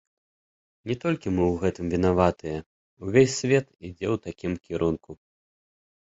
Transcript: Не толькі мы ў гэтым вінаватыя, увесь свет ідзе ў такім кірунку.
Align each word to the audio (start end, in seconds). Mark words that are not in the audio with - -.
Не 0.91 0.95
толькі 1.03 1.33
мы 1.35 1.43
ў 1.47 1.55
гэтым 1.63 1.85
вінаватыя, 1.97 2.57
увесь 3.09 3.37
свет 3.43 3.67
ідзе 3.91 4.07
ў 4.13 4.17
такім 4.27 4.53
кірунку. 4.67 5.11